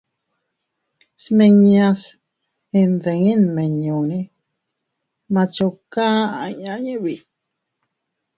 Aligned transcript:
Smiñas 1.23 1.99
ndimiñunne 2.91 4.19
«Machuca» 5.33 6.03
aʼa 6.23 6.43
inña 6.51 6.73
yiʼi 6.83 6.97
biʼi. 7.03 7.17